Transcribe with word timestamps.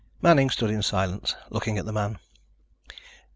Manning 0.19 0.49
stood 0.49 0.71
in 0.71 0.81
silence, 0.81 1.35
looking 1.51 1.77
at 1.77 1.85
the 1.85 1.91
man. 1.93 2.17